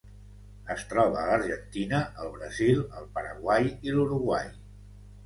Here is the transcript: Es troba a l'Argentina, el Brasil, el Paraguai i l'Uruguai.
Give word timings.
Es 0.75 0.85
troba 0.93 1.19
a 1.23 1.25
l'Argentina, 1.29 1.99
el 2.23 2.31
Brasil, 2.37 2.81
el 3.03 3.13
Paraguai 3.19 3.69
i 3.89 3.95
l'Uruguai. 3.99 4.49